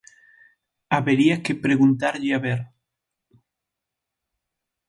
Habería 0.95 1.35
que 1.43 1.61
preguntarlle 1.65 2.31
a 2.33 2.39
ver. 2.45 2.61